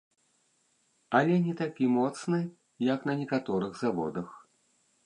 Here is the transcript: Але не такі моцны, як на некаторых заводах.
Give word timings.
Але 1.19 1.35
не 1.49 1.53
такі 1.61 1.91
моцны, 1.99 2.41
як 2.93 2.99
на 3.11 3.17
некаторых 3.21 3.71
заводах. 3.85 4.29